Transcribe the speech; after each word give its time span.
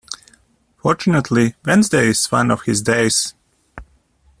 Fortunately 0.77 1.53
Wednesday 1.63 2.07
is 2.07 2.25
one 2.31 2.49
of 2.49 2.63
his 2.63 2.81
days. 2.81 3.35